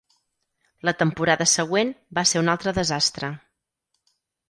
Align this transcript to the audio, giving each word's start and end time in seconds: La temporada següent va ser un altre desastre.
La 0.89 0.93
temporada 1.01 1.47
següent 1.53 1.93
va 2.21 2.25
ser 2.33 2.43
un 2.45 2.53
altre 2.57 2.77
desastre. 2.83 3.35